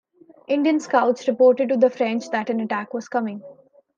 Indian 0.47 0.79
scouts 0.79 1.27
reported 1.27 1.69
to 1.69 1.77
the 1.77 1.87
French 1.91 2.27
that 2.31 2.49
an 2.49 2.59
attack 2.59 2.91
was 2.91 3.07
coming. 3.07 3.43